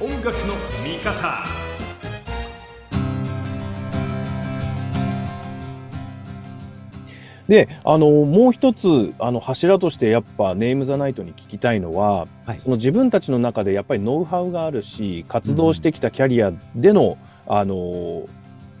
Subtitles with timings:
[0.00, 0.54] 音楽の
[0.84, 1.44] 見方
[7.48, 17.18] で、あの、もう一つ、あの、柱としてやっぱ、ネーム・ザ・ナイトに聞きたいのは、はいその自分たちの中でやっぱりノウハウがあるし、活動してきたキャリアでの、
[17.48, 17.74] あの、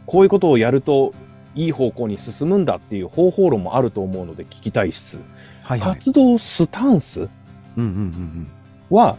[0.06, 1.12] こういうことをやると、
[1.56, 5.18] いい方向に進むんだっていう方法論もあると思うので聞きたいっす。
[5.64, 5.96] はいはい。
[5.96, 7.28] 活動スタンスうん
[7.76, 8.46] うんうん
[8.90, 9.16] は、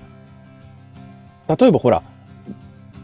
[1.56, 2.04] 例えばほら、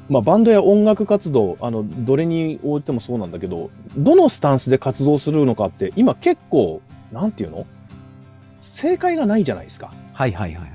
[0.09, 7.65] まあ、バンドや音楽活動、あの、どれにおいてもそうなんだけど、どのスタンスで活動するのかって、今結構、なんていうの？
[8.61, 9.91] 正解がないじゃないですか。
[10.13, 10.71] はいはいはいはい。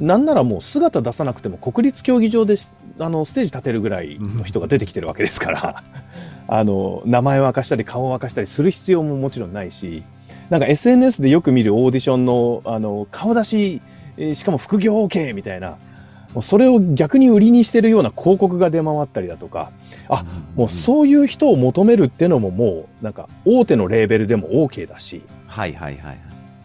[0.00, 2.58] なんならもう姿出さなくても国立競技場で
[2.98, 5.82] あのステージ立てるぐらいの人が出てきてるわけですから、
[6.48, 10.02] あの、名前を明かしたり顔を明かしたりする必要ももちろんないし、
[10.50, 13.80] なんか SNS でよく見るオーディションの、あの、顔出し、
[14.18, 15.76] えーしかも副業 OK みたいな、
[16.42, 19.70] それを逆に売りにしてるような広告が出回ったりだとか、
[20.08, 20.24] あ
[20.54, 26.18] もうそういう人を求めるっていうのももう、なんか大手のレーベルでも OK だし、はいはいはいはい。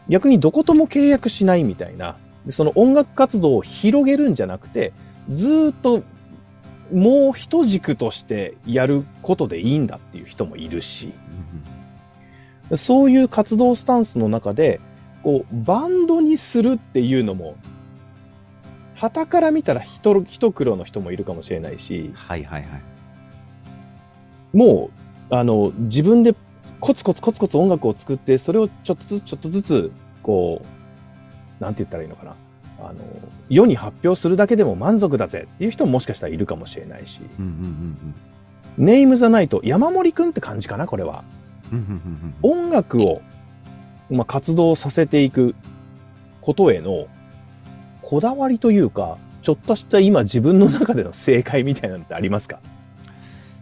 [0.09, 4.93] 逆にどことも契約しないみたいな、でその音楽活動を広げるんじゃなくて、
[5.33, 6.03] ずーっと
[6.91, 11.13] もう一軸としてやることでいいんだっていう人もいるし、
[12.77, 14.79] そういう活動スタンスの中で、
[15.23, 17.55] こう、バンドにするっていうのも、
[19.01, 22.81] 旗から見たら一一苦労の人もいるかもしれないし、はいはいはい。
[24.55, 24.91] も
[25.31, 26.35] う、あの、自分で
[26.79, 29.91] コツコツコツコツ音楽を作って、それをちょっとずつちょっとずつ、
[30.21, 30.61] こ
[31.59, 32.35] う、なんて言ったらいいのかな。
[32.79, 32.99] あの、
[33.49, 38.15] 世に発表するだけでも満足だぜっていう人ももしかしたらいるかもしれないし、うんうんうん
[38.77, 41.23] Name the Night、山森くんって感じかな、これは。
[41.71, 41.79] うん。
[41.79, 43.21] うんうんうんうん音楽を、
[44.11, 45.55] まあ、活動させていく
[46.39, 47.07] ことへの
[48.11, 52.59] こだわりというか、ちょっとした今自分の中での正解みたいなのってありますか？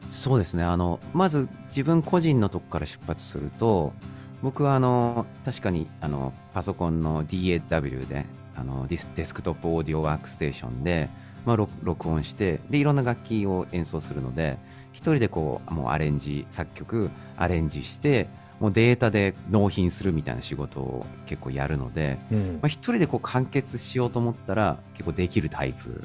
[0.07, 0.63] そうですね。
[0.63, 3.93] あの、まず自分個人のとこから出発すると、
[4.41, 11.09] 僕はあの、確かにあの、パソコンの DAW で、あのディスデスクトップオーディオワークステーションで、
[11.45, 14.57] まあ、録音して、で、いろんな楽器を演奏するので、
[14.93, 18.27] 一人でこう、もうアレンジ、作曲、アレンジして、
[18.59, 22.53] もうデータで納品するみたいな仕事を結構やるので、うん。
[22.55, 26.03] まあ、一人でこう完結しようと思ったら結構できるタイプ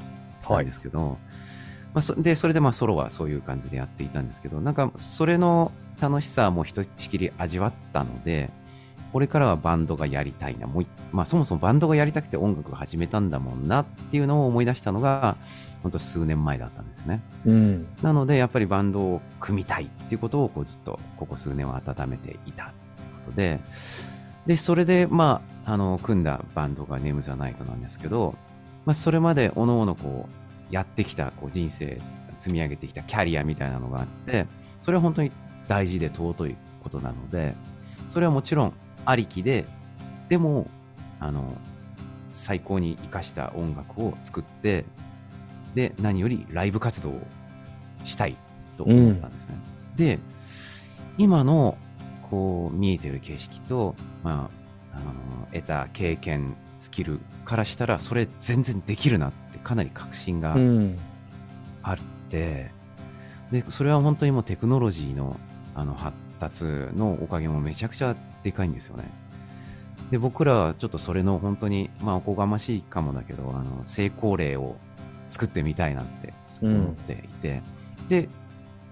[0.49, 1.17] なんですけど、
[1.93, 5.71] まあ、そでそれでまあソロはそういう感じでやっていたんですけどなんかそれの
[6.01, 8.49] 楽しさもひとしきり味わったので
[9.15, 10.67] これからはバンドがやりたいな。
[10.67, 15.37] もうい、まあ、そもそもバンドがやりたくて音楽を始めたんだもんなっていうのを思い出したのが
[15.83, 17.21] 本当数年前だったんですよね。
[17.45, 17.87] うん。
[18.01, 22.73] なのでやっぱりバンドを組みたいっていうことをこうずっとここ数年は温めていたって
[23.25, 23.61] ことで。
[24.47, 28.35] でそれでまああの組んだバンドがネーム・ザ・ナイトなんですけど、
[28.85, 30.27] まあ、それまでおのおのこ
[30.69, 32.01] うやってきたこう人生
[32.39, 34.45] 積み上げてきたキャリアみたいなのがあって
[34.83, 35.31] それは本当に
[35.69, 37.55] 大事で尊いことなので
[38.09, 38.73] それはもちろん
[39.05, 39.65] ありきで
[40.29, 40.67] でも
[41.19, 41.53] あの
[42.29, 44.85] 最高に生かした音楽を作って
[45.73, 47.21] で何よりライブ活動を
[48.03, 48.35] したい
[48.77, 49.55] と思ったんですね。
[49.95, 50.19] で
[51.17, 51.77] 今の
[52.29, 54.49] こう見えてる景色と、ま
[54.93, 60.97] あ、あの得た経験スキルからしたらそれ全然できるなってかなり確信がうん。
[61.85, 61.97] あっ
[62.29, 62.71] て、
[63.51, 65.39] でそれは本当にもうテクノロジーの
[65.75, 69.05] あの発達のおかげもめちゃくちゃでかいんですよね。
[70.11, 74.75] で僕らはちょっとそれの本当にまあおこがましいかもだけどあの成功例を
[75.29, 77.61] 作ってみたいなって思っていて、
[78.09, 78.29] で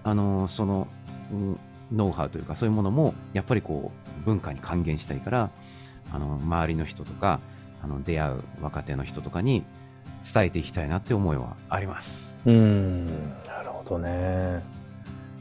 [0.03, 0.87] あのその、
[1.31, 1.59] うん
[1.91, 5.51] ノウハウというかそういうものもやっぱりこう文化に還元したいから
[6.11, 7.39] あの周りの人とか
[7.83, 9.63] あの出会う若手の人とかに
[10.33, 12.39] 伝えていきたいなって思いはあります。
[12.45, 13.05] うん。
[13.45, 14.63] なるほどね。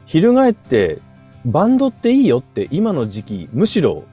[0.06, 1.00] 翻って、
[1.44, 4.04] バンドっていいよって今の時期、むしろ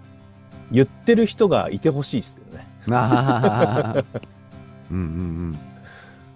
[0.72, 2.68] 言ってる人がいてほしいですけどね。
[2.90, 4.06] あー。
[4.92, 5.60] うんうん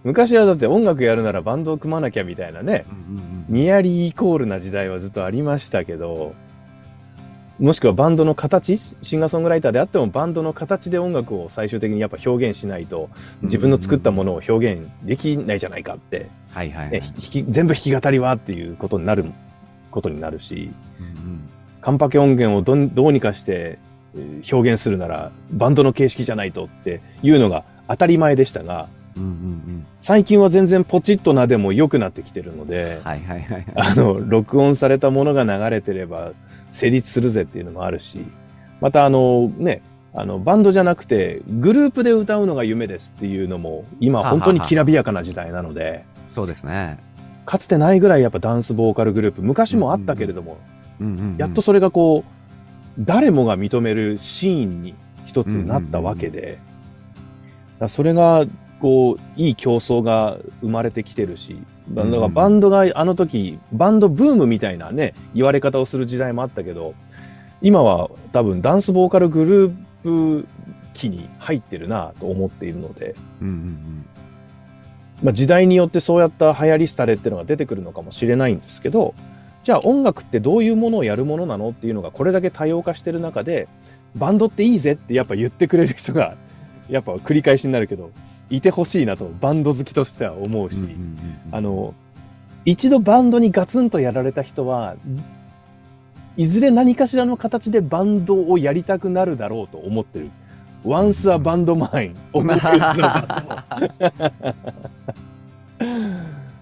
[0.03, 6.33] 昔はだって音楽やるならバンドを組まなきゃみたいなね、うんうんうんニアリーイコールな時代はずっとありましたけど、
[7.59, 13.09] もしくはバンドの形、シンガーソングライターであってもバンドの形で音楽を最終的にやっぱ表現しないと、
[13.43, 16.91] 自分の作ったものを表現できないじゃないかって、はいはいはい。
[16.91, 19.25] ね、弾き全部弾き語りはっていうことになる、
[19.93, 21.49] ことになるし、うんうん。
[21.81, 23.79] カンパケ音源をどんどうにかして
[24.15, 33.65] えー表現するなら、バンドの形式じゃないとっていうのが当たり前でしたが、うんうん最近は全然ポチッとなでも良くなってきてるのでうん、はいはいはいはい。
[33.75, 36.33] あの、録音されたものが流れてれば
[36.73, 38.25] 成立するぜっていうのもあるし、
[38.81, 39.81] またあのね、
[40.13, 44.29] あの、バンドじゃなくて、グループで歌うのが夢ですっていうのも、今はあ。
[44.31, 46.97] 本当にきらびやかな時代なので、そうですね。
[47.45, 50.57] かつてないぐらいやっぱダンスボーカルグループ、昔もあったけれども、
[50.99, 51.37] うんうんうん。
[51.37, 54.95] やっとそれがこう、誰もが認めるシーンに
[55.25, 56.59] 一つなったわけで、
[57.79, 58.45] だそれが、
[58.79, 61.57] こう、いい競争が生まれてきてるし、
[61.89, 66.93] だからバンドがあの時、バンドブームみたいなね、言われ方をする時代もあったけど、
[67.61, 69.75] 今は多分ダンスボーカルグルー
[70.43, 70.47] プ
[70.93, 74.05] 期に入ってるなと思っているので、うんうん
[75.21, 79.13] まあ、時代によってそうやった流行り廃れっていうのが出てくるのかもしれないんですけど、
[79.63, 83.67] じゃあ音楽ってどういうものをやるものなのっていうのがこれだけ多様化してる中で、
[84.15, 86.35] バンドっていいぜってやっぱ言ってくれる人が、
[86.89, 88.11] やっぱ繰り返しになるけど、
[88.49, 91.17] いてほしいなとバンド好きとしては思うし、うんうんうんうん
[91.51, 91.93] あの、
[92.65, 94.95] 一度バンドにガツンとやられた人は、
[96.35, 100.31] いずれ何かしらの形でバンドをやりたくなるだろうと思ってる。
[100.85, 102.13] Once a band mine.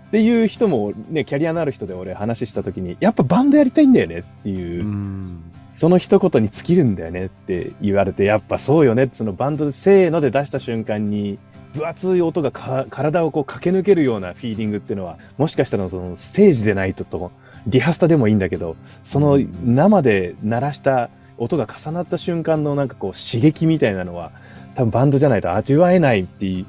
[0.10, 11.40] っていう人もね、キャリアのある人で俺話した時に、やっぱバンドやりたいんだよねっていう、うんその一言に尽きるんだよねって言われて、やっぱそうよねそのバンドでせーので出した瞬間に、
[11.74, 17.32] 分厚い音がか体をこう駆け抜けるようなフィーリングっていうのは、もしかしたらそのステージでないとと、
[17.66, 21.10] リハスタでもいいんだけど、その生で鳴らした
[21.44, 24.32] 音が重なった瞬間のなんかこう刺激みたいなのは、
[24.76, 26.66] 多分バンドじゃないと味わえないってい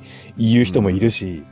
[0.60, 1.44] う人もいるし、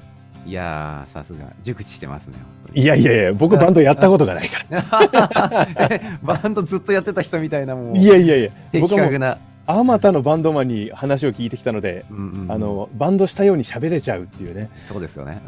[0.47, 2.39] いやー、さすが、熟知してますね、
[2.73, 5.69] いやいやいや、僕バンドやったことがないから。
[6.25, 9.37] バンドずっとやってた人みたいな、もう、いやいやいや、的僕はも。
[9.67, 14.71] あまたのバンドマンに話を聞いてきたので、うんうんうんあの、バンドしたように喋れちゃうっていうね。
[14.85, 15.41] そうですよね。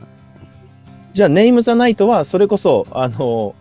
[1.14, 3.54] じゃあ、ネーム・ザ・ナイトは、それこそ、あの、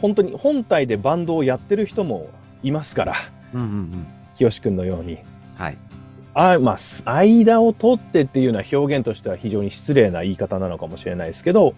[0.00, 2.28] 本当に本体でバンドをやってる人も
[2.62, 3.14] いますから、
[3.54, 4.06] うんうんうん。
[4.36, 5.18] 清くんのように。
[5.56, 5.78] はい。
[6.34, 11.74] あまあ、間を取ってっていうのは表現としては非常に失礼な言い方なのかもしれないですけど、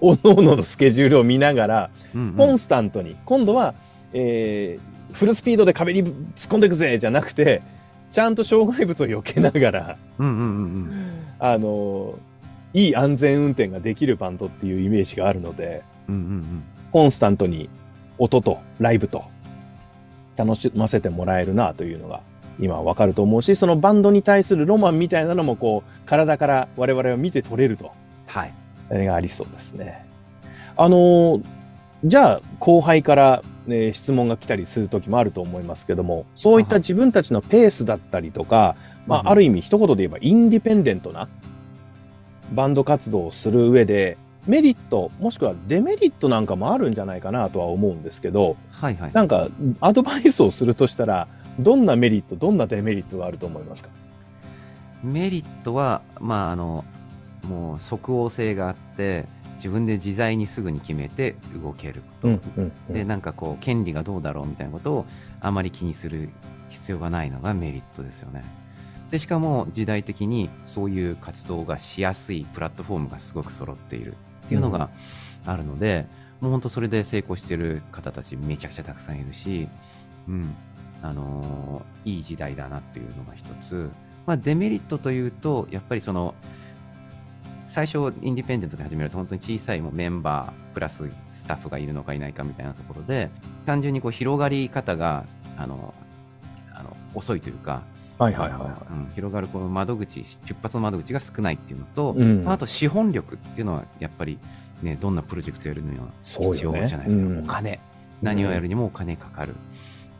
[0.00, 3.74] おのおののスケジュールを見ながら、うんうんコンスタントに、今度は、
[4.12, 6.14] えーフルスピードで壁に突っ
[6.50, 7.62] 込んでいくぜじゃなくて、
[8.12, 11.24] ちゃんと障害物を避けながら、うんうんうんうん。
[11.38, 12.18] あの、
[12.72, 16.62] いい安全運転ができるバンドっていうイメージがあるので、うんうんうん。
[16.92, 17.68] コンスタントに
[18.18, 19.24] 音とライブと
[20.44, 22.20] 楽しませてもらえるなというのが
[22.58, 27.92] 今はわかると思うし、そのバンドに対するロマンみたいなのもこう、体から我々は見て取れると。
[28.26, 28.52] はい。
[28.88, 30.06] それがありそうですね。
[30.76, 31.44] あのー
[32.02, 38.74] じゃあ後輩から、ね、質問が来たりする時もあると思いますけども、そういった自分たちのペースだったりとか、
[39.06, 41.28] まうんあ、ある意味一言で言えばインディペンデントな
[42.54, 44.16] バンド活動をする上で、
[44.46, 49.12] メリット、もしくはデメリットなんかもあるんじゃないかなとは思うんですけど、はいはい。
[49.12, 49.48] なんか
[49.80, 51.28] アドバイスをするとしたら、
[51.58, 53.90] どんなメリット、どんなデメリットがあると思いますか？
[55.02, 56.84] メリットは、まあ、あの、
[57.46, 59.26] もう即応性があって、
[59.56, 62.28] 自分で自在にすぐに決めて動けること。
[62.28, 65.06] うんうんで、なんかこう、権利がどうだろうみたいなことを
[65.40, 66.30] あまり気にする
[66.70, 68.42] 必要がないのがメリットですよね。
[69.10, 74.14] で、しかも時代的にそういう活動がしやすいプラットフォームがすごく揃っている
[74.50, 74.90] っていうのが
[75.46, 76.06] あるので、
[76.40, 79.68] もう本当それで成功してる方たちめちゃくちゃたくさんいるし、
[80.26, 80.54] うん、
[81.02, 83.90] あのーいい時代だなっていうのが一つ。
[84.26, 86.34] まあ、デメリットというと、やっぱりその、
[87.68, 93.30] 最初インディペンデントで始めると本当に小さいもうメンバープラススタッフがいるのかいないかみたいなところで
[93.64, 95.24] 単純にこう広がり方が
[95.56, 95.94] あの
[96.74, 97.82] あの遅いというか、
[98.24, 102.22] はいはいはいはうん広がるこの窓口出発の窓口が少ないっていうのと、い。
[102.22, 102.48] うん。
[102.48, 104.38] あと資本力っていうのはやっぱり
[104.82, 107.38] ねどんなプロジェクトやるには必要じゃないですか、うん。
[107.40, 107.80] お金。
[108.22, 109.54] 何をやるにもお金かかる、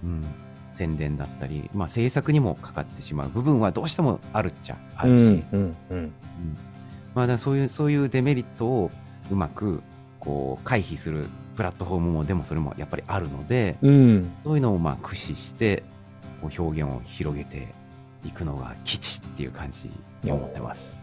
[0.03, 0.25] うん、
[0.73, 5.21] 宣伝だったり、まあ、制作にもかかってしまう部分はどうしてもあるっちゃあるし、
[5.53, 6.13] うんうん
[7.15, 8.91] まあ、だそういうそういうデメリットを
[9.31, 9.83] うまく
[10.19, 11.27] こう回避する
[11.57, 14.33] プラットフォームもでもそれもやっぱりあるのでうん。
[14.45, 15.83] そういうのをまあ駆使して
[16.41, 17.69] こう表現を広げて
[18.25, 19.91] いくのが基地っていう感じ
[20.23, 20.99] に思ってます。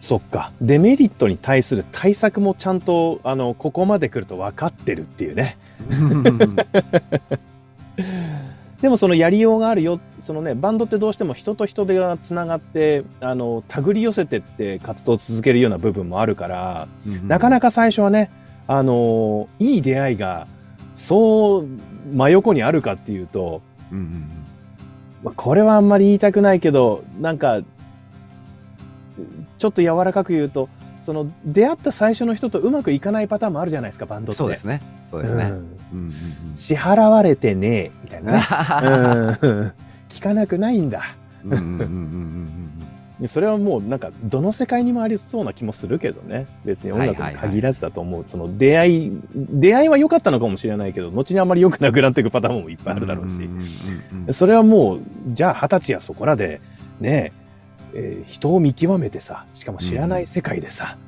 [0.00, 0.52] そっか。
[0.60, 5.58] デメリットに対する対策もちゃんと、あの、ここまで来ると分かってるっていうね。
[8.80, 9.98] でもそのやりようがあるよ。
[10.24, 16.88] そのね、バンドってどうしても人と人手がつながって、あの、手繰り寄せてって活動を続けるような部分もあるから、
[17.26, 18.30] なかなか、か最初はね、
[18.68, 20.46] あの、いい出会いが、
[20.96, 21.68] そう、
[22.14, 24.45] 真横にあるかっていうと、うんうん
[25.22, 27.60] まあ、これはあんまり言いたくないけど、なんか、
[29.58, 30.68] ちょっと柔らかく言うと、
[31.04, 34.38] その出会った最初の人とうまくいかないパターンもあるじゃないですか、バンドって。
[34.38, 34.82] そうですね。
[35.10, 35.44] そうですね。
[35.44, 35.58] うんうん
[35.92, 36.12] うん
[36.56, 38.42] 支払われてねえ、みたいなね。
[39.42, 39.72] うん
[40.08, 41.02] 聞かなくないんだ。
[41.44, 42.60] うんうんうんうん
[43.28, 46.46] それはもうなんかどの世界にもありそうな気もするけどね。
[46.66, 56.60] 別に音楽に限らずだと思う、その出会い出会いは良かったのかもしれないけど後にあんまり良くなくなっていくパターンもいっぱいあるだろうし、んんうんうんそれはもうじゃあ二十歳やそこらで
[57.00, 57.32] ね
[57.94, 60.98] えー人を見極めてさしかも知らない世界でさ、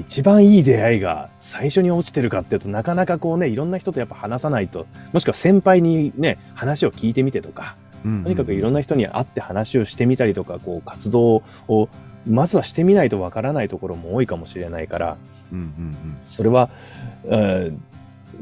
[0.00, 11.88] 一番いい出会いが最初に落ちてるかっていうとなかなかこうねいろんな人とやっぱ話さないともしくは先輩にね話を聞いてみてとかうんうんとにかくいろんな人に会って話をしてみたりとか、こう活動を
[12.26, 15.16] まずはしてみないとわからないところも多いかもしれないから、
[15.52, 15.96] うんうん
[16.28, 16.70] それは、
[17.24, 17.78] えー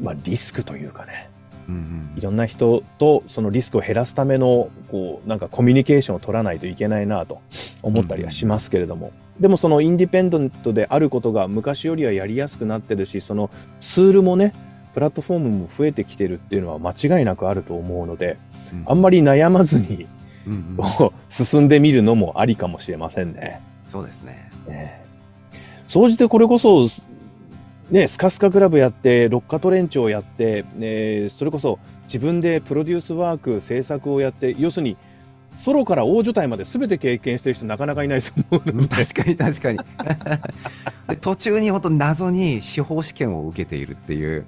[0.01, 1.29] まあ、リスクというかね、
[1.67, 7.41] うんうんいろんな人とそのリスクを減らすための、こう、なんかコミュニケーションを取らないといけないなと
[7.81, 13.49] 思ったりはしますけれども、でもそのインディペンデントであることが昔よりはやりやすくなってるし、その
[13.79, 14.53] ツールもね、
[14.93, 18.37] プラットフォームも増えてきてるっていうのは間違いなくあると思うので、
[18.85, 20.07] あんまり悩まずに、
[20.47, 20.75] うんうん。
[20.77, 23.61] こう進んでみるのもありかもしれませんね。
[23.85, 24.49] そうですね。
[24.67, 25.05] ね
[25.87, 26.87] 総じてこれこそ、
[27.89, 34.97] ね、スカスカクラブやって、ロッカトレンチをやって、ね、それこそ自分でプロデュースワーク、制作をやって、要するに、
[35.57, 39.79] ソロから大所帯まで全て経験してる人なかなかいないと思うので、確かに確かに。
[41.09, 44.45] で途中に本当謎に司法試験を受けているっていう。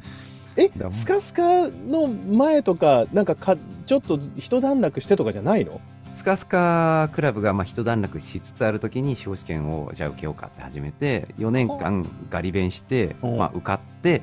[0.55, 3.57] えだもんスカスカの前とか、なんかか、
[3.91, 5.81] ちょっと一段落してとかじゃないの？
[6.15, 13.27] スカスカクラブがまあ一段落しつつある時に司法試験をじゃあ受けようかって始めて4年間ガリ勉して、う。
[13.27, 14.21] んまあ、受かって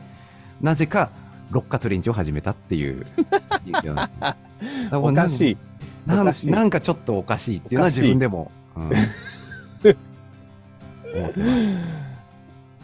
[0.63, 1.11] なぜか
[1.51, 3.05] ロッカトレンチを始めたっていう
[4.91, 5.25] おうな。
[5.27, 5.57] んかしい。
[6.07, 8.85] なんおかちょっとおかしいっていうのは自分でも、うん。
[11.15, 12.08] 思ってます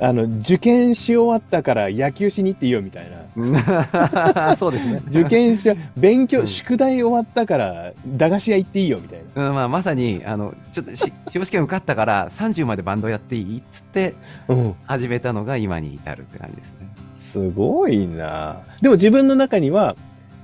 [0.01, 3.19] あの、受験し終わったから野球しに行っていいよみたいな。
[3.37, 3.55] うん
[4.59, 5.01] そうですね。
[5.09, 9.49] 受験し、勉強、うん宿題終わったから駄菓子屋行っていいよみたいな。
[9.49, 14.15] うんまあ、まさにあのちょっとし司法試験受かったから30までバンドやっていいっつって
[14.49, 14.75] うん。
[14.85, 16.89] 始めたのが今に至るって感じですね。
[17.19, 19.97] すごいなでも自分の中には、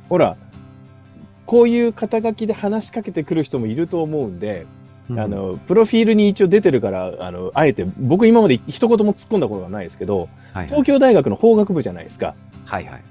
[0.09, 0.37] ほら、
[1.47, 4.67] こういう肩書きで話しかけてくる人もいると思うんで、
[5.19, 12.35] あの、プロフィールに一応出てるから、あの、あえて、僕今まで一言も突っ込んだことがないですけど、はいはい東京大学の法学部じゃないですか。
[12.65, 13.03] はいはい。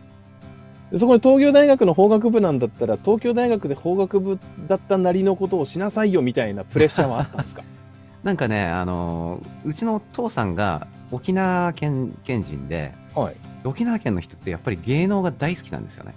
[0.92, 7.64] でそこで東京大学の法学部なんだったら、東京大学で法学部だったなりのことをしなさいよみたいなプレッシャーはあったんですか？
[8.24, 13.36] なんかね、あのうちの父さんが沖縄県県人で、はい。
[13.66, 16.14] 沖縄県の人ってやっぱり芸能が大好きなんですよね。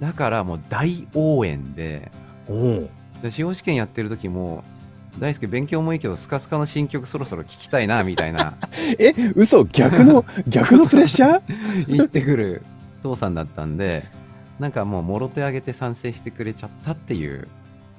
[0.00, 2.10] だからもう大応援で、
[2.48, 2.88] うん。
[3.22, 4.64] で司法試験やってる時も、
[5.18, 8.54] 大輔勉強もいいけど、スカスカの新曲そろそろ聞きたいな、みたいな。
[8.98, 11.86] え、嘘逆の、 逆のプレッシャー？
[11.88, 12.62] 言ってくる
[13.02, 14.04] 父さんだったんで、
[14.58, 17.48] なんかもうもろ手挙げて賛成してくれちゃったっていう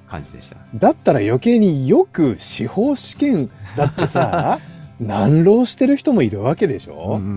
[0.08, 0.56] 感じでした。
[0.74, 4.58] だったら余計によく司法試験だってさ、
[5.00, 7.28] 難浪してる人もいるわけでしょ、うんうんうんう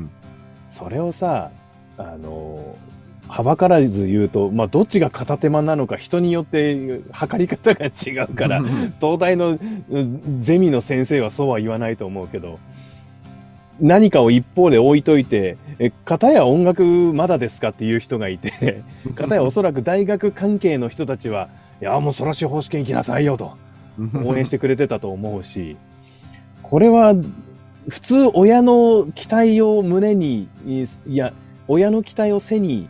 [0.00, 0.10] ん
[0.70, 1.50] それをさ、
[1.98, 2.76] あの、
[3.40, 8.34] はばからず言うと、まあ、どっちが片手間なのか人によって測り方が違ううん。
[8.34, 8.62] から、
[9.00, 9.58] 東大の
[9.90, 12.58] うんゼミの先生はそうは言わないと思うけど、
[13.80, 18.82] 何かを一方で置いといて、え、片や音楽まだですかっていう人がいて、
[19.14, 21.48] 片やおそらく大学関係の人たちは、
[21.80, 23.56] いや、もうそら司法試験行きなさいよと
[24.22, 25.78] 応援してくれてたと思うし、
[26.62, 27.14] これは
[27.88, 31.32] 普通親の期待を胸に、いいや、
[31.68, 32.86] 親の期待を背に、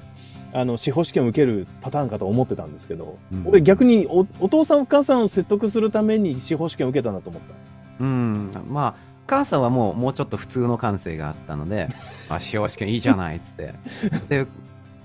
[0.52, 8.04] あの、司法試験を受けるパターンかと思ってたんですけど、うん俺逆におお父さんお母さんを説得するために司法試験を受けたんだと思った。
[8.04, 8.94] うん、まあ、
[9.26, 11.88] 母さんはもう、もうちょっと普通の感性があったので、
[12.28, 13.74] あ、司法試験いいじゃないっつって。
[14.28, 14.46] で、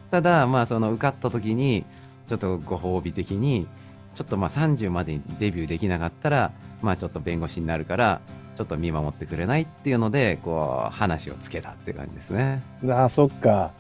[0.10, 1.86] ただ、まあ、その受かった時に、
[2.28, 3.68] ちょっとご褒美的に、
[4.16, 8.22] ちょっとまあ30までにデビューできなかったら、まあちょっと弁護士になるから、
[8.56, 12.64] ちょっと見守ってくれないっていうので、こう、話をつけたっていう感じですね。
[12.88, 13.72] ああ、そっか。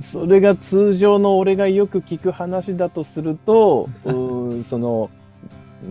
[0.00, 5.10] それが通常の俺がよく聞く話だとすると、 うーんその、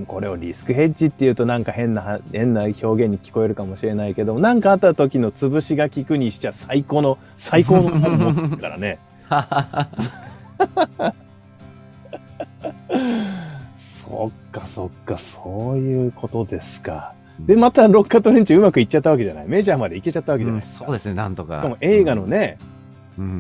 [0.06, 9.00] これをリスクヘッジっていうとなんか変なは、変な表現に聞こえるかもしれないけど、なんかあった時の潰しが効くにしちゃ最高の、最高のもの持ってるからね。
[13.80, 17.14] そっかそっか、そういうことですか。
[17.40, 19.48] で、またロッカートレンチうまくいっちゃったわけじゃない。
[19.48, 20.86] メジャーまで行けちゃったわけじゃうんないですか。
[20.86, 21.60] そうですね、なんとか。
[21.60, 22.77] しかも映画のね、うん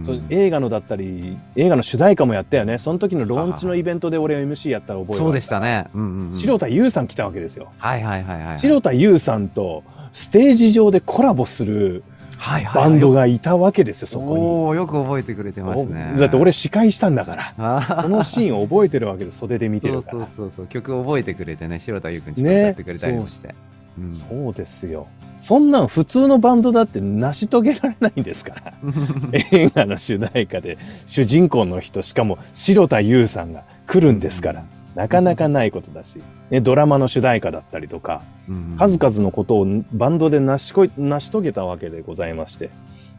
[0.05, 2.77] そう映画のだったり、映画の主題歌もやったよね。
[2.79, 5.60] その時のローンチのイベントで俺 MC やったら覚えそうでした。
[5.60, 5.88] ね。
[5.93, 7.72] うんうんうん白田優さん来たわけですよ。
[7.77, 8.60] はいはいはいはい。
[8.60, 12.03] 白田優さんとステージ上でコラボする
[12.38, 16.12] はいはいバンドがいたわけですよ、そこおおよく覚えてくれてますね。
[16.13, 16.19] に。
[16.19, 18.01] だって俺司会したんだから。
[18.03, 20.31] このシーンを覚えてるわけで袖で見てそうそうるから。
[20.36, 23.55] そうそう曲覚えてくれてね白田優君ちょっと歌ってくれたりもして、
[23.97, 25.07] うんそうですよ。
[25.39, 28.73] そんなん普通のバンドだって成し遂げられないんですから。
[29.33, 34.63] 映画の主題歌で主人公の人、しかも白田優さんが来るんですから、
[34.95, 36.17] なかなかないことだし、
[36.49, 42.69] ね、ドラマの主題歌だったりとか、うん数々のことをバンドで成しこい成し遂げたわけでございまして、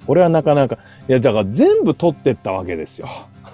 [0.07, 3.09] これはなかなか、いや、だから全部取ってったわけですよ。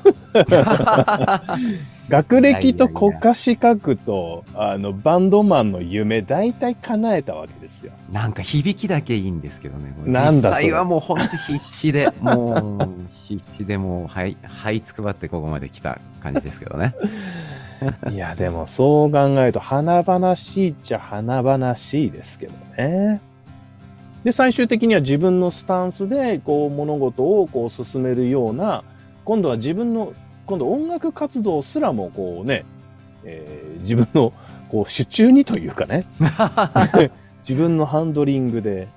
[2.09, 7.93] 学歴と国家資格と、あの、バンドマンの夢、大体叶えたわけですよ。
[8.13, 12.89] なんか響きだけいいんですけどねなんだ実際はもう本当必死でもう
[13.27, 16.95] 必死でもうはいはいつくばってここまで来た感じですけどね
[18.13, 23.21] いや、でもそう考えると、華々しいっちゃ華々しいですけどね。
[24.25, 28.85] で、最終的には自分のスタンスで、こう、物事をこう進めるような、
[29.25, 30.13] 今度は自分の、
[30.47, 32.65] 今度音楽活動すらも、こうね、
[33.25, 34.33] えー自分の、
[34.71, 36.07] こう、手中にというかね、
[37.47, 38.89] 自分のハンドリングで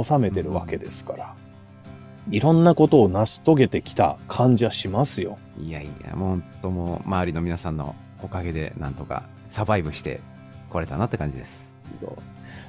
[0.00, 1.34] 収めてるわけですから、
[2.30, 5.38] いろんなことを成し遂げてきた感じはしますよ。
[5.58, 10.20] いやいやもう本当もう周りの皆さんのおかげでなんとかサバイブして
[10.70, 11.64] これたなって感じです。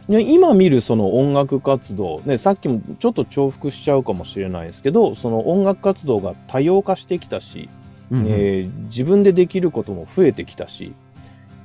[0.07, 7.69] ね今見るその音楽活動、ね、さっきもちょっと重複しちゃうかもしれないですけど、その音楽活動が多様化してきたし、
[8.15, 10.93] えー自分でできることも増えてきたし、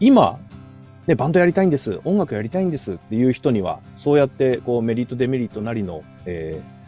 [0.00, 0.38] 今、
[1.06, 6.78] ね、バンドやりたいんです、音楽やりたいんですっていう人には、そうやってこうメリット、デメリットなりの、えー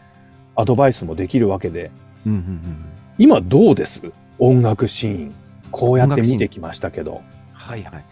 [0.53, 1.91] アドバイスもできるわけで、
[2.25, 2.85] うんうんうん
[3.17, 4.01] 今どうです？
[4.39, 5.33] 音楽シーン。
[5.71, 7.21] こうやって見てきましたけど。
[7.53, 8.03] はいはい。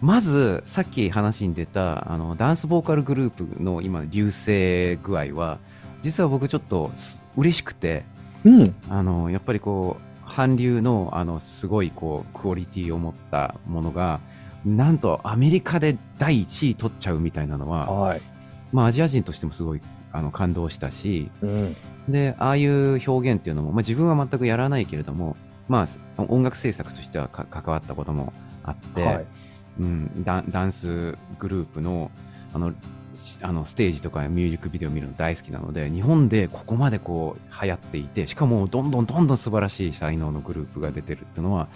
[0.00, 5.58] まず、さっき話に出た、あの、ダンスボーカルグループの今、流星具合は、
[6.00, 8.04] 実は僕ちょっとす嬉しくて、
[8.44, 8.74] うん。
[8.88, 14.20] あの、やっぱりこう、韓流の、あの、すごいこう、クオリティを持ったものが、
[14.64, 18.22] なんとアメリカで第1位取っちゃうみたいなのは、はい。
[18.72, 19.80] まあアジア人としてもすごい、
[20.12, 21.76] あの、感動したし、うん。
[22.08, 25.36] で、ああいう表現っていうのも、まあ、自分は全くやらないけれども、
[25.68, 29.26] まあ、音楽制作としてはか関わったこともあって、はい。
[29.80, 32.10] うん、ダンダンスグループの
[32.52, 32.74] あのし
[33.42, 41.68] あのステージとかミュージックビデオ見るの大好きなので日本でここまでこう流行っていてしかもどんどんどんどん素晴らしい才能のグループが出てるっていうのは、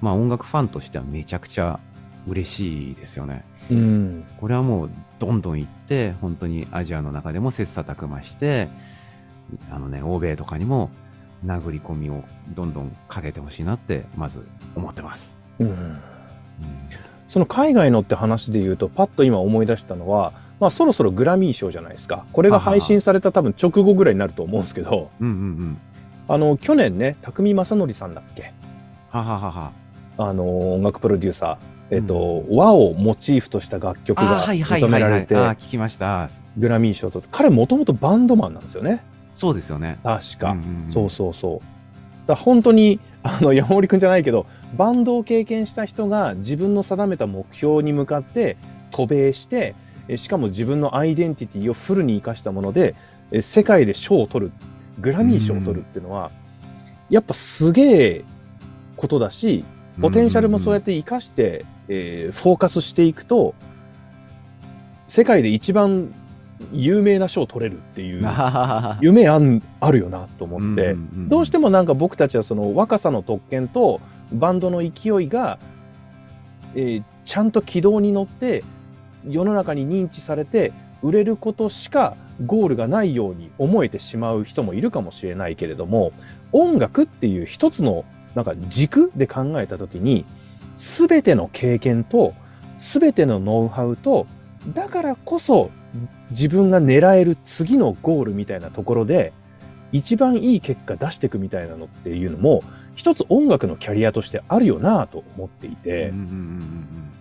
[0.00, 1.80] まあ、音楽ファンとしてはめちゃくちゃ
[2.26, 3.44] 嬉しいですよね。
[3.70, 4.24] うん。
[4.38, 8.68] これはもうどんどん行って本当にアジアの中でも切磋琢磨して
[9.70, 10.90] あのね欧米とかにも
[11.46, 15.36] 殴り込みをどんどんかけてほしいなってまず思ってます。
[15.58, 15.68] うん。
[15.68, 15.98] うん
[17.28, 22.24] その海外のって話で言うと、パッと今思い出したのは、まあそろそろグラミー賞じゃないですか。
[22.32, 25.78] これが配信された多分直後ぐらいになると思うんですけど、うんうんうん
[26.30, 28.52] あの、去年ね、匠正則さんだっけ
[29.08, 29.72] はははは。
[30.18, 31.96] あの、音楽プロデューサー。
[31.96, 35.34] えっ、と、和をモチーフとした楽曲あが認められて。
[36.58, 37.22] グラミー賞と。
[37.32, 39.02] 彼もともとバンドマンなんですよね。
[39.32, 39.98] そうですよね。
[40.02, 40.52] 確か。
[40.52, 42.28] んんんそうそうそう。
[42.28, 44.44] だ本当に、あの、山森くんじゃないけど、
[44.76, 48.58] バンドを経験した人が自分の定めた目標に向かって
[48.90, 52.94] 渡米して、えしかも自分のアイデンティティをフルに活かしたもので、
[53.30, 54.52] え世界で賞を取る、
[55.00, 56.30] グラミー賞を取るっていうのは、
[57.10, 58.24] やっぱすげえ
[58.96, 59.64] ことだし、
[60.00, 63.54] ポテンシャルもそうやって活かして、えーフォーカスしていくと、
[65.06, 66.12] 世界で一番
[66.72, 68.22] 有名な賞を取れるっていう
[69.00, 71.28] 夢あんあるよなと思って、んんん。
[71.28, 74.00] どうしてもなんか僕たちはその若さの特権と
[74.32, 75.58] バンドの勢いが、
[76.74, 78.64] えーちゃんと軌道に乗って
[79.26, 86.12] 世の中に認知されて売れることしかゴールがないように思えてしまう人もいるかもしれないけれども
[86.52, 88.04] 音楽っていう一つの
[88.34, 90.24] なんか軸で考えた時に
[90.76, 92.34] 全ての経験と
[92.78, 94.26] 全てのノウハウと
[94.74, 95.70] だからこそ
[96.30, 99.32] 自分が狙える次のゴールみたいなところで
[99.92, 102.62] 一番いい結果出していくみたいなのっていうのも
[102.94, 107.12] 一つ音楽のキャリアとしてあるよなと思っていて、うんうんうん。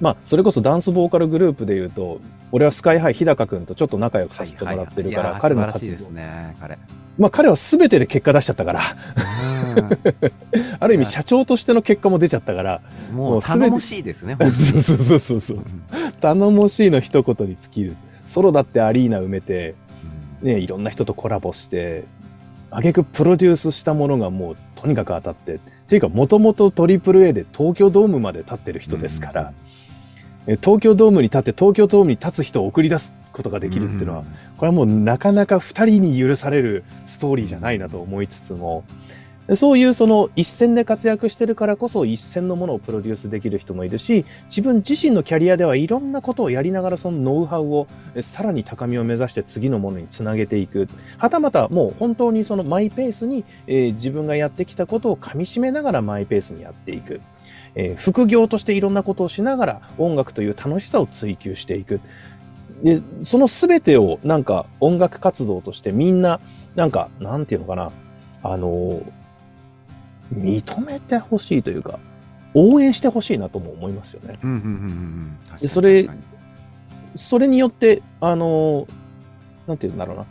[0.00, 2.20] まあそれこそダンスボーカルグループで言うと
[2.52, 6.78] 俺はスカイハイ日高君とちょっと仲良くさせてもらってるから、はいはいいや彼の活動ですね、彼。
[7.18, 8.82] まあ彼は全てで結果出しちゃったから。
[10.80, 12.80] ある意味社長としての結果も出ちゃったから
[13.10, 15.58] うんもう頼もしいですね、そうそうそうそうそう。
[16.20, 17.96] 頼もしいの一言に尽きる。
[18.26, 19.74] ソロだってアリーナ埋めて
[20.42, 20.48] うん。
[20.48, 22.04] ね、いろんな人とコラボして、
[22.70, 29.66] 挙句プロデュースしたものがもうとにかく当たって、っていうかもともと AAA で東京ドームまで立ってる人ですから、え
[30.46, 34.24] 東京ドームに立って東京ドームに立つ人を送り出すことができるっていうのは、
[34.56, 38.84] これはもうなかなか2人に許されるストーリーじゃないなと思いつつも、
[39.54, 50.88] そういうその一線で活躍してるからこそ一線のものをプロデュースできる人もいるし、自分自身のキャリアではいろんなことをやりながらそのノウハウをえさらに高みを目指して次のものにつなげていく。
[51.18, 57.20] はたまたもう本当にそのマイペースに、えー自分がやってきたことを噛み締めながらマイペースにやっていく。
[57.76, 62.00] えー副業としていろんなことをしながら音楽という楽しさを追求していく。
[62.82, 66.40] で、その全てをなんか音楽活動としてみんな、
[66.74, 67.90] なんか、なんていうのかな、
[68.42, 69.12] あのー
[70.34, 72.00] 認めてほしいというか、
[72.52, 74.38] 応援してほしいなとも思いますよね。
[74.42, 76.08] うんうんうんうんでそれ
[77.14, 78.90] それによって、あのー
[79.68, 80.24] なんていうんだろうな、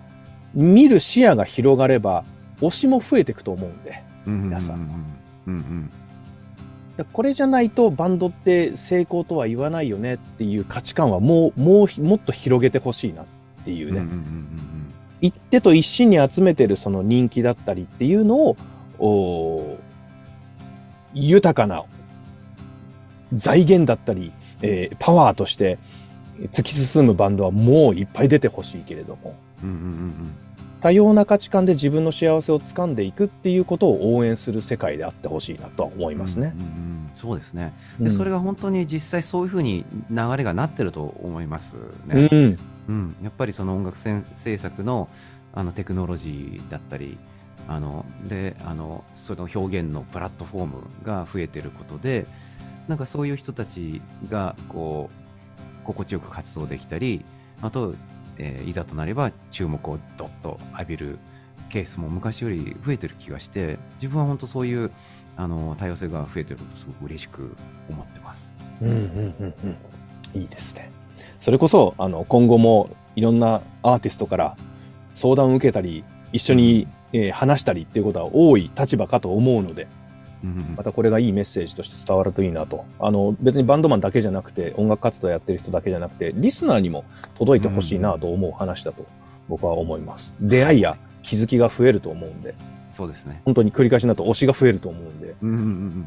[0.54, 2.24] 見る視野が広がれば、
[2.58, 4.50] 推しも増えていくと思うんで、うんうんうんうん。
[4.50, 4.76] 皆さん。
[5.48, 6.05] うんうんだ
[7.04, 13.26] これじゃないとバンドって成功とは言わないよねっていう価値観はもう、もう、もっと広げてほしいなっ
[13.66, 14.00] ていうね。
[14.00, 14.86] うんうんうんうん
[15.22, 18.56] 一手と一心に集めてるその人気だったりっていうの
[19.00, 19.78] を、
[21.14, 21.84] 豊かな
[23.34, 24.32] 財源だったり、
[24.62, 25.80] えーパワーとして
[26.54, 29.36] 突き進むバンドはもういっぱい出てほしいけれども、
[30.82, 36.54] 多様な価値観で自分の幸せを掴んでいくっていうことを応援する世界であってほしいなとは思いますね。
[36.56, 37.74] うんうんうんそうですね。
[37.98, 42.26] で、うんそれが本当に実際そういうふうに流れがなってると思いますうね。
[42.26, 42.60] ん、
[42.90, 45.10] うん、やっぱりその音楽制作の
[45.54, 47.18] あのテクノロジーだったり、
[47.70, 52.26] あのであのその表現のプラットフォームが増えてることで、
[52.90, 57.24] なんかそういう人たちがこう心地よく活動できたり、
[57.62, 57.96] あと、
[58.38, 61.20] えーいざとなれば注目をどっと浴びる
[61.70, 64.92] ケースも昔より増えてる気がして、自分は本当そういう
[65.38, 67.56] あの多様性が増えてることすごく嬉しく
[67.90, 68.52] 思ってます。
[68.82, 69.54] うん、うん、うん、
[70.34, 70.42] うん。
[70.42, 70.92] いいですね。
[71.42, 74.58] それこそ、あの、今後もいろんなアーティストから
[75.14, 79.88] 相談を受けたり、一緒に、えー話したりっていうことは多い立場かと思うので、
[80.76, 82.86] またこれがいいメッセージとして伝わるといいなと。
[83.00, 87.04] あの、別にバンドマンだけじゃなくて、音楽活動やってる人だけじゃなくて、リスナーにも
[87.38, 89.06] 届いてほしいなと思う話だと
[89.50, 90.32] 僕は思います。
[90.40, 92.56] 出会いや気づきが増えると思うんで、
[92.92, 93.42] そうですね。
[93.46, 96.06] 本当に繰り返しになると推しが増えると思うんで、うんうんうん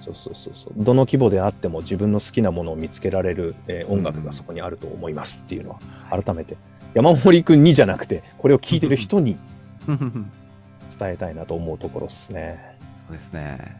[0.00, 0.72] そうそうそうそう。
[0.76, 5.76] どの規模であっても自分の好きなものを見つけられる、えー音楽がそこにあると思いますっていうのは、
[6.08, 6.56] はい改めて、
[6.94, 9.36] 山森くんにじゃなくて、これを聞いてる人に
[9.86, 10.30] うん。
[10.98, 12.67] 伝えたいなと思うところですね。
[13.08, 13.76] そうですね。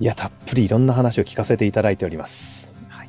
[0.00, 2.68] いや、たっぷりいろんな話を聞かせていただいております。
[2.88, 3.08] はい。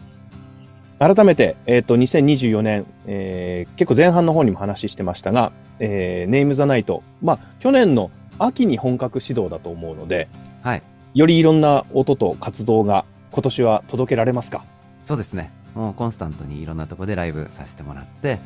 [1.00, 7.04] 改めて、えっ、と、2024年、えー結構前半の方にも話してましたが、えーネームザナイト。
[7.22, 10.28] まあ、去年の秋に本格始動だと思うので、
[10.64, 10.82] はい。
[11.14, 14.64] よりいろんな音と活動が今年は届けられますか？
[15.04, 15.52] そうですね。
[15.76, 18.40] もうコンスタントにいろんなところでライブさせてもらって、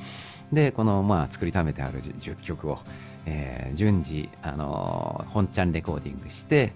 [0.52, 2.80] で、この、まあ、作りためてある10曲を、
[3.26, 6.74] えー順次、あのー本ちゃんレコーディングして、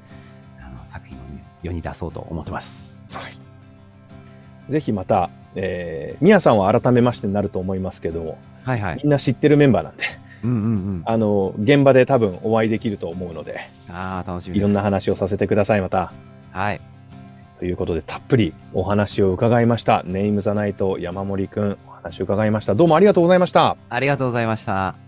[0.87, 1.21] 作品を
[1.63, 3.03] 世に出そうと思ってます。
[3.11, 3.37] はい。
[4.71, 8.99] ぜひまた、えー、みやさんは改めましてになると思いますけども、はいはい。
[9.03, 10.03] みんな知ってるメンバーなんで、
[10.43, 11.03] うんうんうん。
[11.07, 14.57] あの、現場で多分お会いできると思うので、ああ、楽しみ。
[14.57, 16.11] いろんな話をさせてください、また。
[16.51, 16.81] はい。
[17.59, 20.03] ということで、たっぷりお話を伺いました。
[20.05, 22.75] ネームザナイト山森くん、お話を伺いました。
[22.75, 23.77] どうもありがとうございました。
[23.89, 25.06] ありがとうございました。